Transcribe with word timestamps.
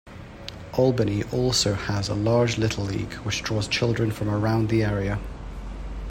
Albany 0.73 1.21
also 1.25 1.75
has 1.75 2.09
a 2.09 2.15
large 2.15 2.57
little 2.57 2.83
league, 2.83 3.13
which 3.17 3.43
draws 3.43 3.67
children 3.67 4.09
from 4.09 4.29
around 4.29 4.69
the 4.69 4.83
area. 4.83 5.19